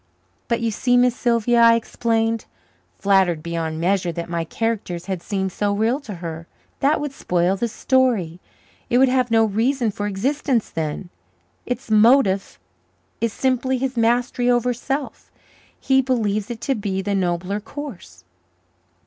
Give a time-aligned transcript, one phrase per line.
[0.47, 2.45] "But, you see, Miss Sylvia," I explained,
[2.97, 6.47] flattered beyond measure that my characters had seemed so real to her,
[6.79, 8.39] "that would spoil the story.
[8.89, 11.09] It would have no reason for existence then.
[11.67, 12.59] Its motif
[13.19, 15.29] is simply his mastery over self.
[15.79, 18.23] He believes it to be the nobler course."